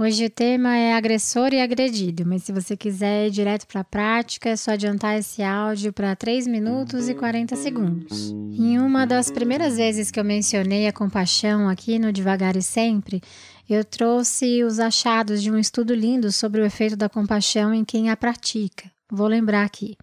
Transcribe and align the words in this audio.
Hoje 0.00 0.26
o 0.26 0.30
tema 0.30 0.76
é 0.76 0.94
agressor 0.94 1.52
e 1.52 1.60
agredido, 1.60 2.24
mas 2.24 2.44
se 2.44 2.52
você 2.52 2.76
quiser 2.76 3.26
ir 3.26 3.30
direto 3.32 3.66
para 3.66 3.80
a 3.80 3.84
prática, 3.84 4.48
é 4.48 4.54
só 4.54 4.70
adiantar 4.70 5.18
esse 5.18 5.42
áudio 5.42 5.92
para 5.92 6.14
3 6.14 6.46
minutos 6.46 7.08
e 7.08 7.14
40 7.16 7.56
segundos. 7.56 8.30
Em 8.30 8.78
uma 8.78 9.04
das 9.04 9.28
primeiras 9.28 9.76
vezes 9.76 10.12
que 10.12 10.20
eu 10.20 10.24
mencionei 10.24 10.86
a 10.86 10.92
compaixão 10.92 11.68
aqui 11.68 11.98
no 11.98 12.12
Devagar 12.12 12.56
e 12.56 12.62
Sempre, 12.62 13.20
eu 13.68 13.84
trouxe 13.84 14.62
os 14.62 14.78
achados 14.78 15.42
de 15.42 15.50
um 15.50 15.58
estudo 15.58 15.92
lindo 15.96 16.30
sobre 16.30 16.60
o 16.60 16.64
efeito 16.64 16.94
da 16.94 17.08
compaixão 17.08 17.74
em 17.74 17.84
quem 17.84 18.08
a 18.08 18.16
pratica. 18.16 18.88
Vou 19.10 19.26
lembrar 19.26 19.64
aqui. 19.64 19.96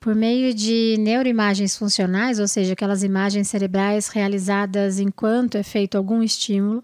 Por 0.00 0.16
meio 0.16 0.52
de 0.52 0.96
neuroimagens 0.98 1.76
funcionais, 1.76 2.40
ou 2.40 2.48
seja, 2.48 2.72
aquelas 2.72 3.04
imagens 3.04 3.46
cerebrais 3.46 4.08
realizadas 4.08 4.98
enquanto 4.98 5.54
é 5.56 5.62
feito 5.62 5.96
algum 5.96 6.24
estímulo, 6.24 6.82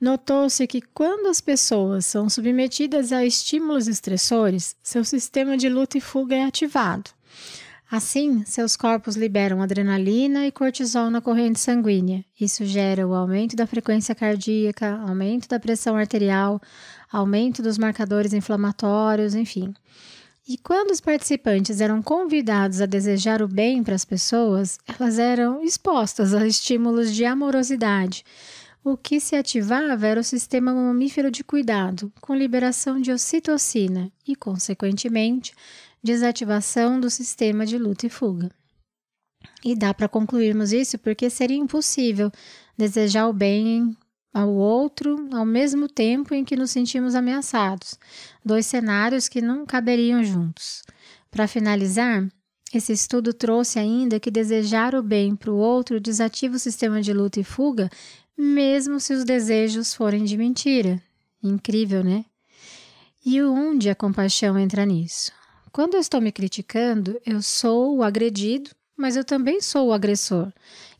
Notou-se 0.00 0.66
que 0.66 0.82
quando 0.82 1.26
as 1.26 1.40
pessoas 1.40 2.04
são 2.04 2.28
submetidas 2.28 3.12
a 3.12 3.24
estímulos 3.24 3.88
estressores, 3.88 4.76
seu 4.82 5.02
sistema 5.02 5.56
de 5.56 5.70
luta 5.70 5.96
e 5.96 6.02
fuga 6.02 6.36
é 6.36 6.44
ativado. 6.44 7.10
Assim, 7.90 8.44
seus 8.44 8.76
corpos 8.76 9.16
liberam 9.16 9.62
adrenalina 9.62 10.46
e 10.46 10.52
cortisol 10.52 11.08
na 11.08 11.22
corrente 11.22 11.60
sanguínea. 11.60 12.24
Isso 12.38 12.64
gera 12.66 13.06
o 13.06 13.14
aumento 13.14 13.56
da 13.56 13.66
frequência 13.66 14.14
cardíaca, 14.14 15.00
aumento 15.06 15.48
da 15.48 15.58
pressão 15.58 15.96
arterial, 15.96 16.60
aumento 17.10 17.62
dos 17.62 17.78
marcadores 17.78 18.34
inflamatórios, 18.34 19.34
enfim. 19.34 19.72
E 20.46 20.58
quando 20.58 20.90
os 20.90 21.00
participantes 21.00 21.80
eram 21.80 22.02
convidados 22.02 22.80
a 22.80 22.86
desejar 22.86 23.40
o 23.40 23.48
bem 23.48 23.82
para 23.82 23.94
as 23.94 24.04
pessoas, 24.04 24.78
elas 24.86 25.18
eram 25.18 25.62
expostas 25.62 26.34
a 26.34 26.46
estímulos 26.46 27.14
de 27.14 27.24
amorosidade 27.24 28.24
o 28.88 28.96
que 28.96 29.18
se 29.18 29.34
ativava 29.34 30.06
era 30.06 30.20
o 30.20 30.22
sistema 30.22 30.72
mamífero 30.72 31.28
de 31.28 31.42
cuidado, 31.42 32.12
com 32.20 32.32
liberação 32.32 33.00
de 33.00 33.10
ocitocina 33.10 34.12
e, 34.24 34.36
consequentemente, 34.36 35.52
desativação 36.00 37.00
do 37.00 37.10
sistema 37.10 37.66
de 37.66 37.76
luta 37.78 38.06
e 38.06 38.08
fuga. 38.08 38.48
E 39.64 39.74
dá 39.74 39.92
para 39.92 40.08
concluirmos 40.08 40.72
isso 40.72 41.00
porque 41.00 41.28
seria 41.28 41.56
impossível 41.56 42.30
desejar 42.78 43.26
o 43.26 43.32
bem 43.32 43.96
ao 44.32 44.54
outro 44.54 45.28
ao 45.32 45.44
mesmo 45.44 45.88
tempo 45.88 46.32
em 46.32 46.44
que 46.44 46.54
nos 46.54 46.70
sentimos 46.70 47.16
ameaçados, 47.16 47.98
dois 48.44 48.66
cenários 48.66 49.28
que 49.28 49.42
não 49.42 49.66
caberiam 49.66 50.22
juntos. 50.22 50.84
Para 51.28 51.48
finalizar, 51.48 52.24
esse 52.72 52.92
estudo 52.92 53.34
trouxe 53.34 53.80
ainda 53.80 54.20
que 54.20 54.30
desejar 54.30 54.94
o 54.94 55.02
bem 55.02 55.34
para 55.34 55.50
o 55.50 55.56
outro 55.56 55.98
desativa 55.98 56.54
o 56.54 56.60
sistema 56.60 57.02
de 57.02 57.12
luta 57.12 57.40
e 57.40 57.44
fuga 57.44 57.90
mesmo 58.36 59.00
se 59.00 59.14
os 59.14 59.24
desejos 59.24 59.94
forem 59.94 60.24
de 60.24 60.36
mentira. 60.36 61.02
Incrível, 61.42 62.04
né? 62.04 62.24
E 63.24 63.42
onde 63.42 63.90
a 63.90 63.94
compaixão 63.94 64.58
entra 64.58 64.84
nisso? 64.84 65.32
Quando 65.72 65.94
eu 65.94 66.00
estou 66.00 66.20
me 66.20 66.32
criticando, 66.32 67.20
eu 67.24 67.42
sou 67.42 67.96
o 67.96 68.02
agredido, 68.02 68.70
mas 68.96 69.16
eu 69.16 69.24
também 69.24 69.60
sou 69.60 69.88
o 69.88 69.92
agressor. 69.92 70.52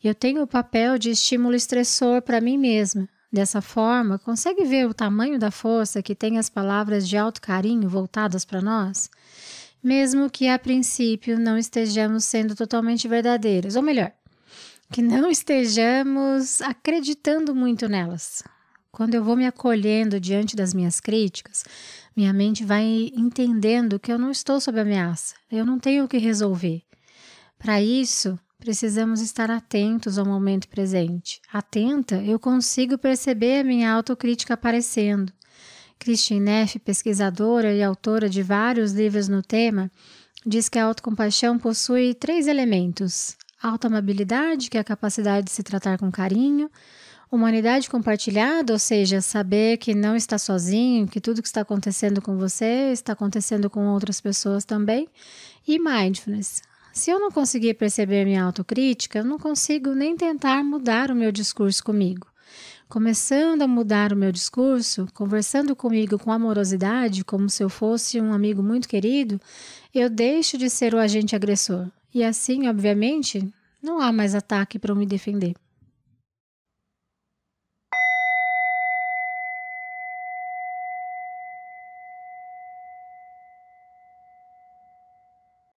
Eu 0.03 0.13
tenho 0.13 0.43
o 0.43 0.47
papel 0.47 0.97
de 0.97 1.09
estímulo 1.09 1.55
estressor 1.55 2.21
para 2.21 2.41
mim 2.41 2.57
mesma. 2.57 3.07
Dessa 3.31 3.61
forma, 3.61 4.19
consegue 4.19 4.63
ver 4.63 4.87
o 4.87 4.93
tamanho 4.93 5.37
da 5.37 5.51
força 5.51 6.01
que 6.01 6.15
tem 6.15 6.37
as 6.37 6.49
palavras 6.49 7.07
de 7.07 7.17
alto 7.17 7.41
carinho 7.41 7.89
voltadas 7.89 8.45
para 8.45 8.61
nós? 8.61 9.09
Mesmo 9.83 10.29
que 10.29 10.47
a 10.47 10.57
princípio 10.57 11.39
não 11.39 11.57
estejamos 11.57 12.23
sendo 12.25 12.55
totalmente 12.55 13.07
verdadeiras, 13.07 13.75
ou 13.75 13.81
melhor, 13.81 14.11
que 14.91 15.01
não 15.01 15.29
estejamos 15.29 16.61
acreditando 16.61 17.53
muito 17.53 17.87
nelas. 17.89 18.43
Quando 18.91 19.13
eu 19.13 19.23
vou 19.23 19.35
me 19.35 19.45
acolhendo 19.45 20.19
diante 20.19 20.55
das 20.55 20.73
minhas 20.73 20.99
críticas, 20.99 21.63
minha 22.15 22.33
mente 22.33 22.65
vai 22.65 23.11
entendendo 23.13 23.99
que 23.99 24.11
eu 24.11 24.17
não 24.17 24.31
estou 24.31 24.59
sob 24.59 24.79
ameaça, 24.79 25.35
eu 25.51 25.65
não 25.65 25.77
tenho 25.77 26.05
o 26.05 26.07
que 26.07 26.17
resolver. 26.17 26.81
Para 27.59 27.81
isso, 27.81 28.39
precisamos 28.57 29.21
estar 29.21 29.51
atentos 29.51 30.17
ao 30.17 30.25
momento 30.25 30.67
presente. 30.67 31.41
Atenta, 31.51 32.15
eu 32.23 32.39
consigo 32.39 32.97
perceber 32.97 33.59
a 33.59 33.63
minha 33.63 33.91
autocrítica 33.91 34.53
aparecendo. 34.53 35.31
Christine 35.99 36.39
Neff, 36.39 36.79
pesquisadora 36.79 37.73
e 37.73 37.83
autora 37.83 38.29
de 38.29 38.41
vários 38.41 38.93
livros 38.93 39.27
no 39.27 39.41
tema, 39.41 39.91
diz 40.45 40.69
que 40.69 40.79
a 40.79 40.85
autocompaixão 40.85 41.57
possui 41.57 42.13
três 42.13 42.47
elementos: 42.47 43.35
alta 43.61 43.87
amabilidade, 43.87 44.69
que 44.69 44.77
é 44.77 44.81
a 44.81 44.83
capacidade 44.83 45.45
de 45.45 45.51
se 45.51 45.63
tratar 45.63 45.97
com 45.97 46.11
carinho, 46.11 46.69
humanidade 47.31 47.89
compartilhada, 47.89 48.73
ou 48.73 48.79
seja, 48.79 49.19
saber 49.21 49.77
que 49.77 49.93
não 49.93 50.15
está 50.15 50.37
sozinho, 50.37 51.07
que 51.07 51.19
tudo 51.19 51.41
que 51.41 51.47
está 51.47 51.61
acontecendo 51.61 52.21
com 52.21 52.37
você 52.37 52.91
está 52.91 53.13
acontecendo 53.13 53.69
com 53.69 53.87
outras 53.87 54.21
pessoas 54.21 54.63
também, 54.63 55.07
e 55.67 55.79
mindfulness. 55.79 56.61
Se 56.93 57.11
eu 57.11 57.19
não 57.19 57.29
conseguir 57.29 57.75
perceber 57.75 58.25
minha 58.25 58.43
autocrítica, 58.43 59.19
eu 59.19 59.25
não 59.25 59.37
consigo 59.37 59.93
nem 59.93 60.15
tentar 60.15 60.63
mudar 60.63 61.11
o 61.11 61.15
meu 61.15 61.31
discurso 61.31 61.83
comigo. 61.83 62.27
Começando 62.87 63.63
a 63.63 63.67
mudar 63.67 64.13
o 64.13 64.15
meu 64.15 64.31
discurso, 64.31 65.07
conversando 65.13 65.75
comigo 65.75 66.17
com 66.17 66.31
amorosidade, 66.31 67.25
como 67.25 67.49
se 67.49 67.61
eu 67.61 67.69
fosse 67.69 68.21
um 68.21 68.31
amigo 68.31 68.63
muito 68.63 68.87
querido, 68.87 69.39
eu 69.93 70.09
deixo 70.09 70.57
de 70.57 70.69
ser 70.69 70.95
o 70.95 70.99
agente 70.99 71.35
agressor 71.35 71.87
e 72.17 72.23
assim, 72.23 72.67
obviamente, 72.67 73.47
não 73.79 73.99
há 73.99 74.11
mais 74.11 74.33
ataque 74.33 74.79
para 74.79 74.95
me 74.95 75.05
defender. 75.05 75.53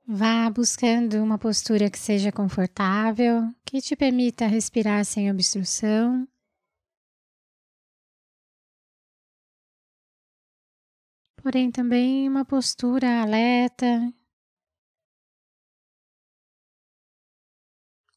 Vá 0.06 0.48
buscando 0.48 1.22
uma 1.22 1.38
postura 1.38 1.90
que 1.90 1.98
seja 1.98 2.32
confortável, 2.32 3.54
que 3.66 3.82
te 3.82 3.94
permita 3.94 4.46
respirar 4.46 5.04
sem 5.04 5.30
obstrução. 5.30 6.26
Porém, 11.42 11.70
também 11.70 12.26
uma 12.26 12.46
postura 12.46 13.20
alerta, 13.20 14.10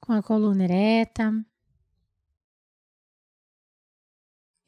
com 0.04 0.12
a 0.12 0.22
coluna 0.22 0.66
ereta. 0.66 1.32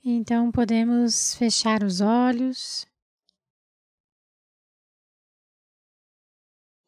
Então 0.02 0.50
podemos 0.50 1.36
fechar 1.36 1.84
os 1.84 2.00
olhos 2.00 2.88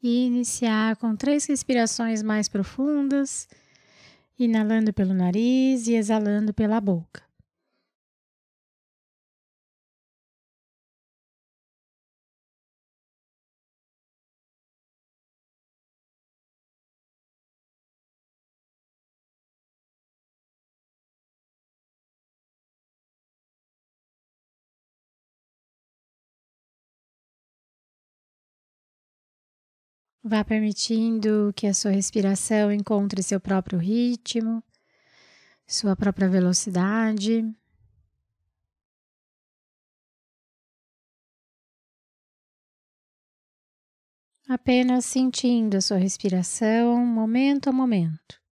e 0.02 0.26
iniciar 0.28 0.96
com 0.96 1.14
três 1.14 1.46
respirações 1.46 2.24
mais 2.24 2.48
profundas, 2.48 3.50
inalando 4.40 4.94
pelo 4.94 5.14
nariz 5.14 5.88
e 5.88 5.96
exalando 5.96 6.54
pela 6.54 6.80
boca. 6.80 7.27
Vá 30.30 30.44
permitindo 30.44 31.54
que 31.56 31.66
a 31.66 31.74
sua 31.74 31.92
respiração 31.92 32.70
encontre 32.70 33.24
seu 33.24 33.40
próprio 33.40 33.80
ritmo, 33.80 34.62
sua 35.66 35.96
própria 35.96 36.28
velocidade. 36.28 37.50
Apenas 44.50 45.06
sentindo 45.06 45.78
a 45.78 45.82
sua 45.82 45.96
respiração 45.96 47.06
momento 47.06 47.70
a 47.70 47.72
momento. 47.72 48.47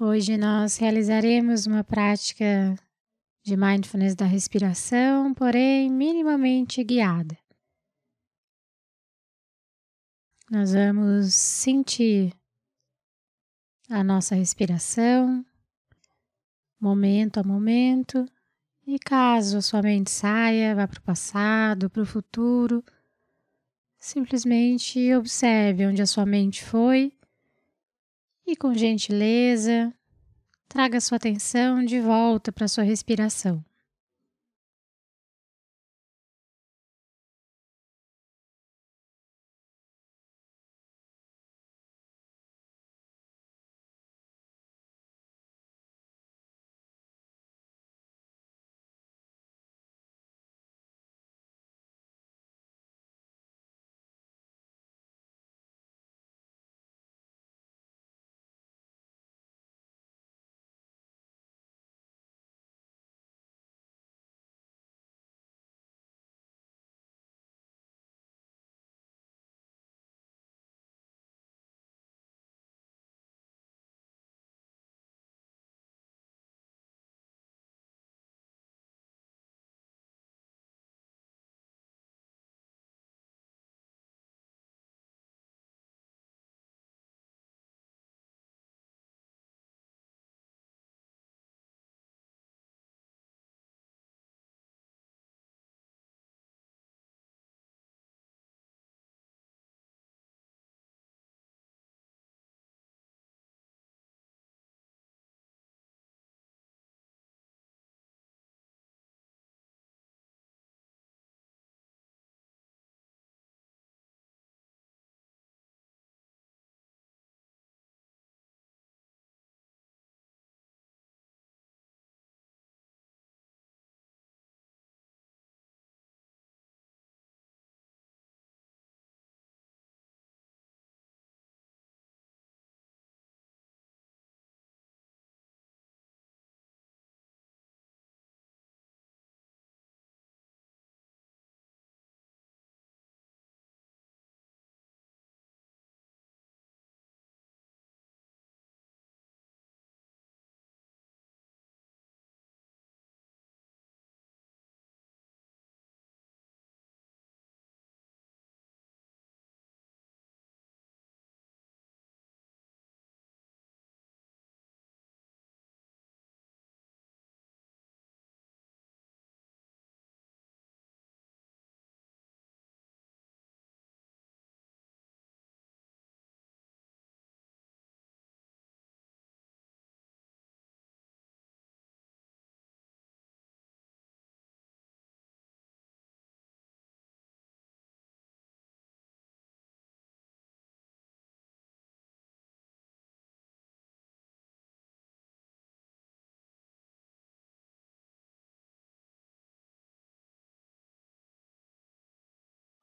Hoje 0.00 0.36
nós 0.36 0.76
realizaremos 0.76 1.66
uma 1.66 1.82
prática 1.82 2.78
de 3.42 3.56
mindfulness 3.56 4.14
da 4.14 4.26
respiração, 4.26 5.34
porém 5.34 5.90
minimamente 5.90 6.84
guiada. 6.84 7.36
Nós 10.48 10.72
vamos 10.72 11.34
sentir 11.34 12.32
a 13.90 14.04
nossa 14.04 14.36
respiração, 14.36 15.44
momento 16.80 17.40
a 17.40 17.42
momento, 17.42 18.24
e 18.86 19.00
caso 19.00 19.58
a 19.58 19.62
sua 19.62 19.82
mente 19.82 20.12
saia, 20.12 20.76
vá 20.76 20.86
para 20.86 21.00
o 21.00 21.02
passado, 21.02 21.90
para 21.90 22.02
o 22.02 22.06
futuro, 22.06 22.84
simplesmente 23.98 25.12
observe 25.16 25.88
onde 25.88 26.00
a 26.00 26.06
sua 26.06 26.24
mente 26.24 26.64
foi 26.64 27.17
e, 28.48 28.56
com 28.56 28.72
gentileza, 28.72 29.92
traga 30.68 31.00
sua 31.02 31.16
atenção 31.16 31.84
de 31.84 32.00
volta 32.00 32.50
para 32.50 32.66
sua 32.66 32.82
respiração. 32.82 33.62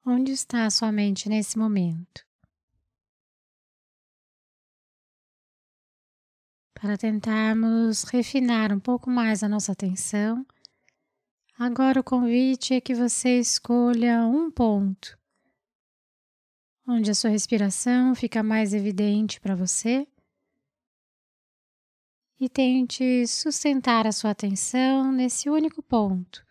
Onde 0.08 0.34
está 0.34 0.66
a 0.66 0.70
sua 0.70 0.92
mente 0.92 1.28
nesse 1.28 1.58
momento? 1.58 2.24
Para 6.76 6.96
tentarmos 6.96 8.04
refinar 8.04 8.72
um 8.72 8.80
pouco 8.80 9.10
mais 9.10 9.42
a 9.42 9.50
nossa 9.50 9.72
atenção, 9.72 10.46
agora 11.58 12.02
o 12.02 12.04
convite 12.04 12.76
é 12.76 12.82
que 12.82 12.94
você 12.94 13.40
escolha 13.40 14.28
um 14.28 14.52
ponto 14.52 15.18
onde 16.88 17.10
a 17.10 17.16
sua 17.16 17.32
respiração 17.32 18.14
fica 18.14 18.44
mais 18.44 18.76
evidente 18.76 19.42
para 19.42 19.56
você 19.56 20.08
e 22.40 22.48
tente 22.48 23.26
sustentar 23.26 24.06
a 24.06 24.12
sua 24.12 24.30
atenção 24.30 25.12
nesse 25.12 25.50
único 25.50 25.82
ponto. 25.82 26.46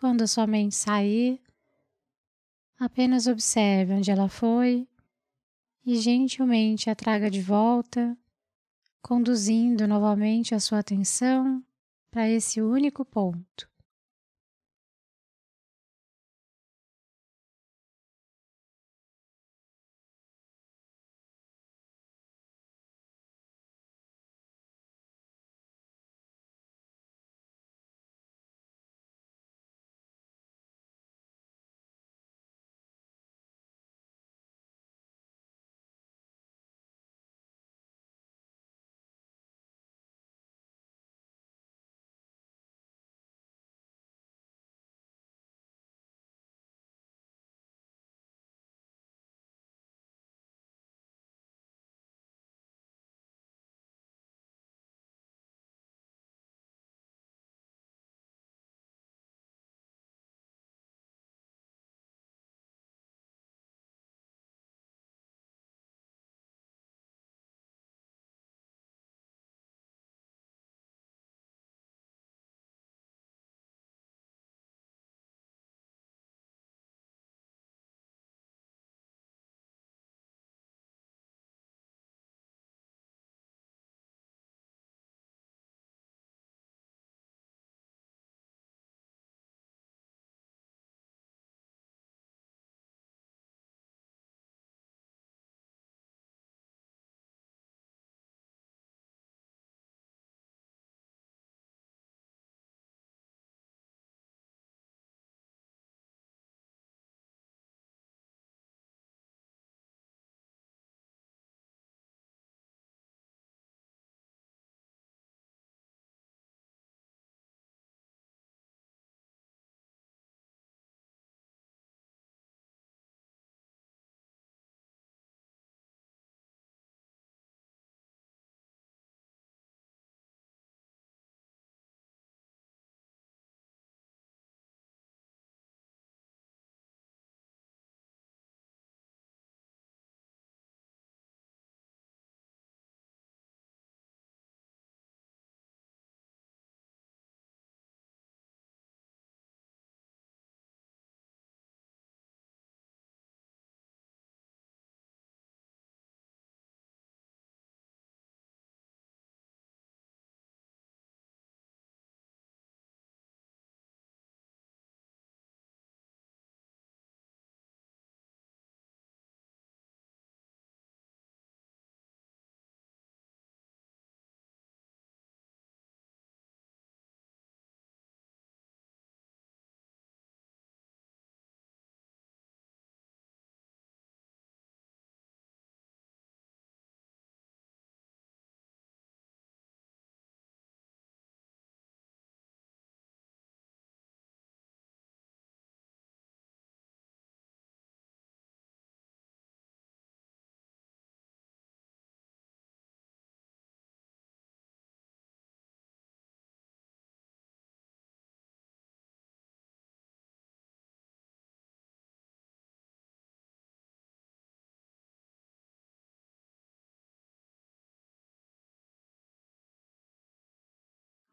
Quando 0.00 0.22
a 0.22 0.26
sua 0.28 0.46
mente 0.46 0.76
sair, 0.76 1.40
apenas 2.78 3.26
observe 3.26 3.94
onde 3.94 4.10
ela 4.10 4.28
foi 4.28 4.86
e 5.84 5.96
gentilmente 5.96 6.88
a 6.88 6.94
traga 6.94 7.28
de 7.28 7.42
volta, 7.42 8.16
conduzindo 9.02 9.88
novamente 9.88 10.54
a 10.54 10.60
sua 10.60 10.78
atenção 10.78 11.64
para 12.12 12.28
esse 12.28 12.62
único 12.62 13.04
ponto. 13.04 13.68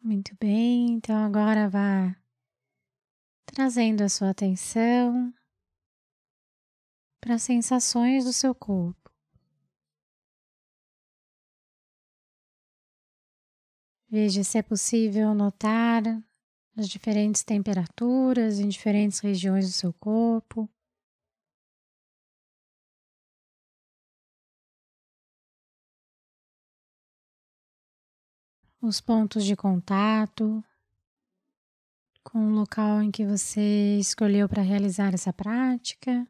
Muito 0.05 0.37
bem, 0.39 0.91
então 0.91 1.15
agora 1.17 1.67
vá 1.67 2.15
trazendo 3.43 4.03
a 4.03 4.07
sua 4.07 4.29
atenção 4.29 5.33
para 7.19 7.33
as 7.33 7.41
sensações 7.41 8.23
do 8.23 8.31
seu 8.31 8.53
corpo. 8.53 9.11
Veja 14.07 14.43
se 14.43 14.59
é 14.59 14.61
possível 14.61 15.33
notar 15.33 16.03
as 16.77 16.87
diferentes 16.87 17.43
temperaturas 17.43 18.59
em 18.59 18.67
diferentes 18.67 19.17
regiões 19.21 19.65
do 19.65 19.73
seu 19.73 19.91
corpo. 19.91 20.69
Os 28.81 29.01
pontos 29.01 29.43
de 29.43 29.55
contato 29.55 30.63
com 32.23 32.47
o 32.47 32.49
local 32.49 33.01
em 33.01 33.11
que 33.11 33.25
você 33.25 33.97
escolheu 33.99 34.49
para 34.49 34.61
realizar 34.61 35.13
essa 35.13 35.31
prática. 35.31 36.27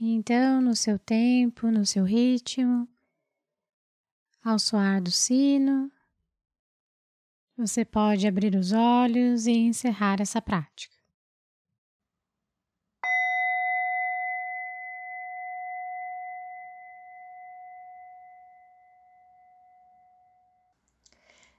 Então, 0.00 0.60
no 0.60 0.76
seu 0.76 0.98
tempo, 0.98 1.70
no 1.70 1.84
seu 1.84 2.04
ritmo, 2.04 2.88
ao 4.44 4.58
soar 4.58 5.02
do 5.02 5.10
sino, 5.10 5.90
você 7.56 7.84
pode 7.84 8.26
abrir 8.26 8.54
os 8.54 8.72
olhos 8.72 9.46
e 9.46 9.52
encerrar 9.52 10.20
essa 10.20 10.40
prática. 10.40 10.97